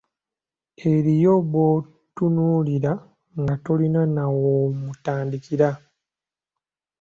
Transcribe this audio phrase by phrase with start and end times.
[0.93, 2.93] Eriyo b'otunuulira
[3.41, 5.69] nga tolina naw'omutandikira.